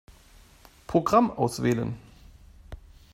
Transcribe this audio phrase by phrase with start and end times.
[0.87, 1.95] Programm auswählen.